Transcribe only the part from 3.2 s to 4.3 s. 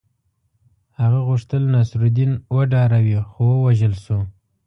خو ووژل شو.